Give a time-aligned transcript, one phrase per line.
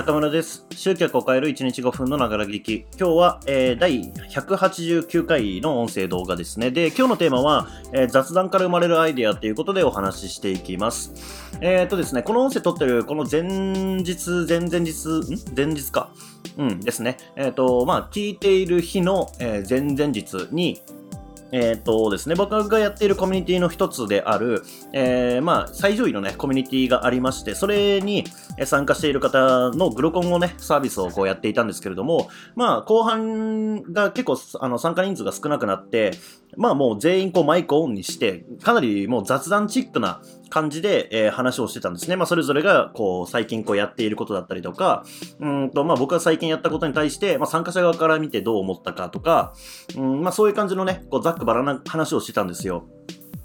[0.00, 0.64] 中村です。
[0.70, 2.86] 集客を変える1日5分のながら聞き。
[2.98, 6.70] 今日は、えー、第189回の音声動画ですね。
[6.70, 11.12] で、今日のテーマは、えー、雑談から生まれるアイデアということでお話ししていきます。
[11.60, 15.54] えー、っとですね、この音声撮ってる、この前日、前々日、ん？
[15.54, 16.10] 前日か。
[16.56, 17.18] うんですね。
[17.36, 20.80] えっ、と、まあ、聞いている日の、えー、前々日に、
[21.52, 24.62] えっ、とですね、僕がやっているコミュニティの一つである、
[24.92, 28.24] えー、まあ、最上位のね、コミュニティがありまして、それに
[28.64, 36.12] 参加している方のグロコンをね、サービスをこうやっていたんですけれども、まあ、後半が結構、あの、参加人数が少なくなって、
[36.56, 42.16] まあもう全員こうマイクオンにして、かなりもう雑談チックな感じで、えー、話をしてたんですね。
[42.16, 45.04] まあそれぞれがこう最近こうやっていることだったりとか、
[45.38, 49.54] うんとまあ僕が最近やったことに対して、まあ参加者側から見てどう思ったかとか、
[49.96, 52.86] うんまあそういう感じのね、こうざっくばらな話をしてたんですよ。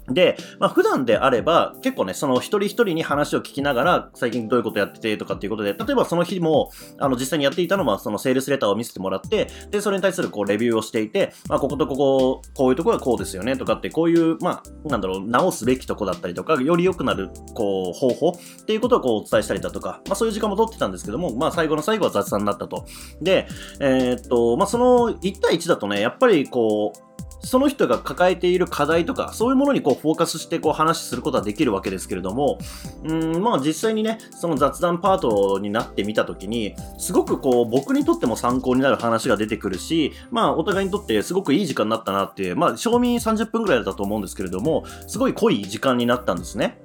[0.08, 22.86] で、まあ普段であれば、結構ね、その一人一人に話を聞きながら、最近どういうことやっててとかっていうことで、例えばその日も、あの実際にやっていたのは、そのセールスレターを見せてもらって、で、それに対するこうレビューをしていて、まあこことここ、こういうとこはこうですよねとかって、こういう、まあ、なんだろう、直すべきとこだったりとか、より良くなる、こう、方法っていうことをこうお伝えしたりだとか、まあそういう時間も取ってたんですけども、まあ最後の最後は雑談になったと。
[23.20, 23.48] で、
[23.80, 27.05] えー、っと、まあその1対1だとね、やっぱりこう、
[27.46, 32.58] その人が抱えている課題とか、そういうものにこうフォーカスしてこう話することはできるわけですけれども、
[33.04, 46.80] うん、まあ実際にね、その雑談パートになってみたときに、すごくこう僕にとっても参考になる話が出てくるし、まあお互いにとってすごくいい時間になったなっていう、まあ賞味30分くらいだったと思うんですけれども、すごい濃い時間になったんですね。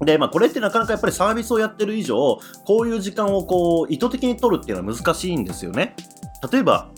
[0.00, 5.94] で、まあこれってなかなかやっぱりサービスをやってる以上、こういう時間をこう意図的に取るっていうのは難しいんですよね。
[6.50, 6.90] 例えば、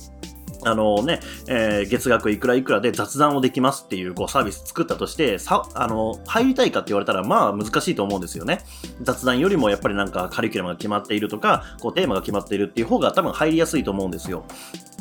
[0.66, 8.58] あのね、えー、月額いくらいくらで雑談をできますっていうこうサービス作ったとして、さ、あの、入りたいかって言われたら、まあ難しいと思うんですよね。
[9.02, 14.44] 雑談よりもやっぱりなんかカリキュラムが決まっているとか、こうテーマが決まっているっていう方が多分入りやすいと思うんですよ。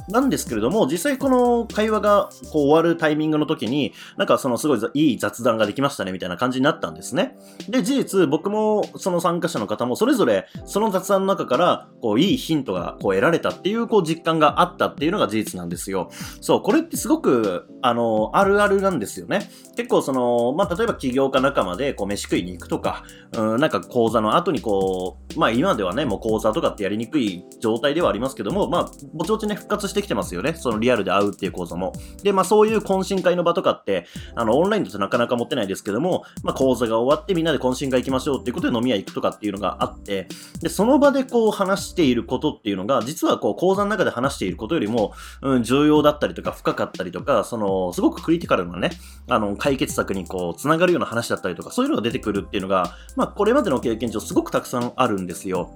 [0.09, 7.37] なんですけれども、実際この会話がこう終わるタイミングの時に、なんかそのすごいいい雑談ができましたねみたいな感じになったんですね。
[7.69, 16.09] で、事実僕もその参加者の方もそれぞれその雑談の中からこういいヒントがこう得られたっていうこう実感があったっていうのが事実なんですよ。
[16.41, 19.49] そう、これってすごくあの、あるあるなんですよね。
[19.75, 23.03] 結構その、まあ、例えば起業家仲間でこう飯食いに行くとか、
[23.33, 30.53] うん、なんか講座の後にこう、まあ今ではね、もう講座とかってやりにくい状態ではありますけども、まあ、ぼちぼちね、復活してしてきてますよね。
[30.53, 31.93] そのリアルで会うっていう講座も。
[32.21, 40.27] で、まあそういう懇親会の場とかって、あの、オンラインだとなかなか持ってないですけども、まあ講座が終わってみんなで懇親会行きましょうっていうことで飲み屋行くとかっていうのがあって、
[40.61, 48.91] で、その場でこう話していることっていうのが、実はこう講座の中で話していることよりも、うん、重要だったりとか深かったりとか、その、すごくクリティカルなね、
[49.29, 55.71] あの、解決策にこう、つながるような話だったりとか、そういうのが出てくるっていうのが、まあこれまでの経験上すごくたくさんあるんですよ。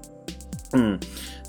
[0.73, 0.99] うん。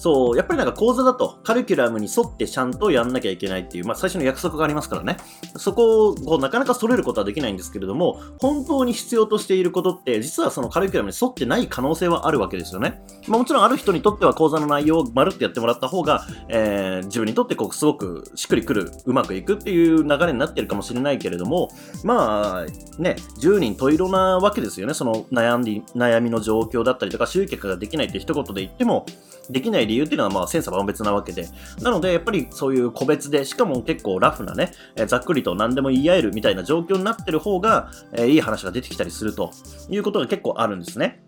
[0.00, 5.18] そう、やっぱりなんか講座だとカリキュラムに沿ってちゃんとやんなきゃいけないっていう、まあ最初の約束がありますからね。
[5.56, 13.02] そこをこうなかなか揃えることはできないんですけれども、本当に必要としていることって、実はそのカリキュラムに沿ってない可能性はあるわけですよね。
[13.28, 21.68] まあもちろんある人にとっては講座の内容をまるっとやってもらった方が、えー、自分にとってこうすごくしっくりくる、うまくいくっていう流れになってるかもしれないけれども、
[22.04, 22.64] まあ
[22.98, 24.94] ね、10人十色なわけですよね。
[24.94, 29.04] その悩んで、悩みの状況だったりとか、集客ができないって一言で言っても、
[29.50, 31.48] できない理由っていうのはまあ千差万別なわけで。
[31.82, 39.50] なので、やっぱりそういう個別で、しかも結構ラフなね、えざっくりと何でも言い合えるみたいな状況になってる方が、えいい話が出てきたりすると
[39.88, 41.24] いうことが結構あるんですね。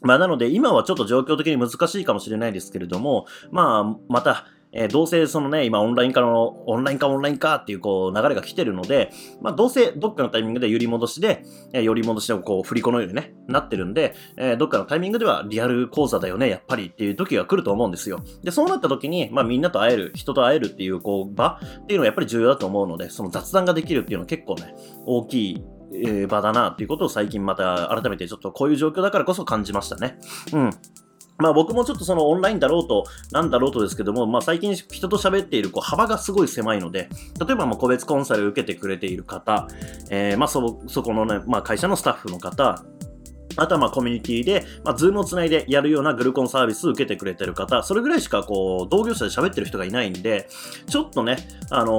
[0.00, 9.10] まあなので今はちょっと状況的に難しいかもしれないですけれども、まあまた、えー、どうせそのね、今オンライン化の、オンライン化オンライン化っていうこう流れが来てるので、
[9.40, 18.22] まあどうせどっかのタイミングで揺り戻しで、えー、揺り戻しでこう振り子のようにね、なってるんで、えー、どっかのタイミングではリアル講座だよね、やっぱりっていう時が来ると思うんですよ。
[18.42, 24.74] で、そうなった時に、まあみんなと会える、人と会えるっていうこう場っていうのはやっぱり重要だと思うので、その雑談ができるっていうのは結構ね、
[25.06, 30.18] 大きいえ場だなっていうことを最近また改めてちょっとこういう状況だからこそ感じましたね。
[30.52, 30.70] うん。
[31.42, 37.08] まあ僕もちょっとそのオンラインだろうと、なんだろうとですけども、まあ最近人と喋っているこう幅がすごい狭いので、
[37.44, 39.68] 例えばまあ個別コンサルを受けてくれている方、
[40.10, 42.84] えー、まあそ、そこのね、まあ会社のスタッフの方、
[43.56, 50.48] あとはまコミュニティで、まあ、 Zoom をつないでやるようなグルコンサービスを受けてくれてる方、それぐらいしかこう、同業者で喋ってる人がいないんで、
[50.86, 51.36] ちょっとね、
[51.70, 51.92] あの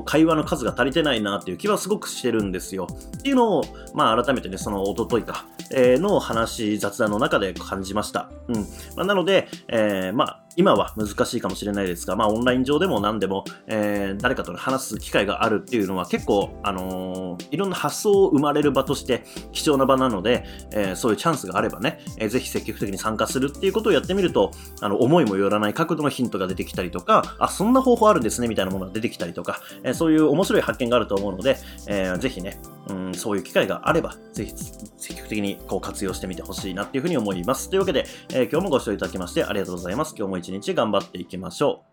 [0.00, 2.86] ー、会話の数が足りてないなっていう気はすごくしてるんですよ。
[3.18, 3.64] っていうのを、
[3.94, 8.30] まあ改めてね、その一昨日か、えー、の話、雑談の中で感じました。
[8.50, 8.60] うん。
[8.96, 24.50] まあ、なので、えー、まあ、今は難しいかもしれないですが、まあ、オンライン上でも何でも、えー、誰かと話す機会があるっていうのは結構、あのー、いろんな発想を生まれる場として貴重な場なので、えー、そういうチャンスがあればね、えー、ぜひ積極的に参加するっていうことをやってみると、
[24.80, 31.56] あの、思いもよらない角度のヒントが出てきたりとか、あ、そんな方法あるんですね、みたいなものが出てきたりとか、えー、そういう面白い発見があると思うので、
[31.86, 32.58] えー、ぜひね、
[32.88, 34.52] うん、そういう機会があれば、ぜひ
[34.96, 37.70] 積極的にこう活用してみてほしいなっていうふうに思います。
[37.70, 38.06] というわけで、
[38.40, 40.14] えー、今日もご視聴いただきましてありがとうございます。
[40.16, 41.89] 今日も一日頑張っていきましょう。